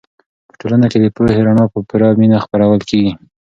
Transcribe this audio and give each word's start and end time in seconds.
په 0.49 0.53
ټولنه 0.61 0.85
کې 0.91 0.99
د 1.01 1.05
پوهې 1.15 1.39
رڼا 1.47 1.65
په 1.73 1.79
پوره 1.87 2.07
مینه 2.19 2.37
خپرول 2.45 2.81
کېږي. 2.89 3.13